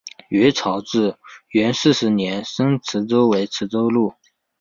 [0.29, 1.15] 元朝至
[1.49, 4.11] 元十四年升池州为池州路。